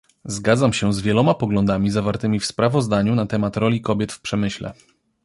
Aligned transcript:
Zgadzam 0.25 0.73
się 0.73 0.93
z 0.93 1.01
wieloma 1.01 1.33
poglądami 1.33 1.89
zawartymi 1.91 2.39
w 2.39 2.45
sprawozdaniu 2.45 3.15
na 3.15 3.25
temat 3.25 3.57
roli 3.57 3.81
kobiet 3.81 4.11
w 4.11 4.21
przemyśle 4.21 4.73